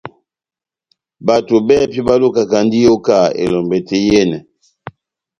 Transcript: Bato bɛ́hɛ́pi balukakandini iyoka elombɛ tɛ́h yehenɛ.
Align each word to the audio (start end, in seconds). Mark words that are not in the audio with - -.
Bato 1.25 1.55
bɛ́hɛ́pi 1.67 1.99
balukakandini 2.07 2.77
iyoka 2.83 3.17
elombɛ 3.43 3.77
tɛ́h 3.87 4.03
yehenɛ. 4.07 4.37